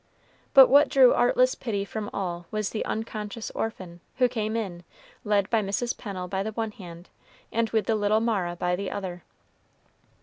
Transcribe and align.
But 0.55 0.67
what 0.67 0.89
drew 0.89 1.13
artless 1.13 1.53
pity 1.53 1.85
from 1.85 2.09
all 2.11 2.47
was 2.49 2.71
the 2.71 2.83
unconscious 2.85 3.51
orphan, 3.51 3.99
who 4.17 4.27
came 4.27 4.55
in, 4.55 4.83
led 5.23 5.47
by 5.51 5.61
Mrs. 5.61 5.95
Pennel 5.95 6.27
by 6.27 6.41
the 6.41 6.53
one 6.53 6.71
hand, 6.71 7.09
and 7.51 7.69
with 7.69 7.85
the 7.85 7.93
little 7.93 8.19
Mara 8.19 8.55
by 8.55 8.75
the 8.75 8.89
other. 8.89 9.21